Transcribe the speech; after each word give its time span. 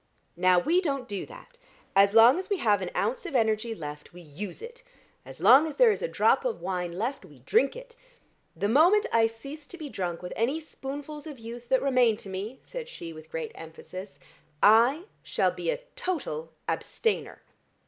Now, 0.35 0.57
we 0.57 0.81
don't 0.81 1.07
do 1.07 1.27
that; 1.27 1.59
as 1.95 2.15
long 2.15 2.39
as 2.39 2.49
we 2.49 2.57
have 2.57 2.81
an 2.81 2.89
ounce 2.95 3.23
of 3.27 3.35
energy 3.35 3.75
left 3.75 4.13
we 4.13 4.21
use 4.21 4.59
it, 4.59 4.81
as 5.25 5.39
long 5.39 5.67
as 5.67 5.75
there 5.75 5.91
is 5.91 6.01
a 6.01 6.07
drop 6.07 6.43
of 6.43 6.59
wine 6.59 6.93
left 6.93 7.23
we 7.23 7.37
drink 7.41 7.75
it. 7.75 7.95
The 8.55 8.67
moment 8.67 9.05
I 9.13 9.27
cease 9.27 9.67
to 9.67 9.77
be 9.77 9.89
drunk 9.89 10.23
with 10.23 10.33
any 10.35 10.59
spoonfuls 10.59 11.27
of 11.27 11.37
youth 11.37 11.69
that 11.69 11.83
remain 11.83 12.17
to 12.17 12.29
me," 12.29 12.57
said 12.63 12.89
she 12.89 13.13
with 13.13 13.29
great 13.29 13.51
emphasis, 13.53 14.17
"I 14.63 15.03
shall 15.21 15.51
be 15.51 15.69
a 15.69 15.81
total 15.95 16.51
abstainer. 16.67 17.43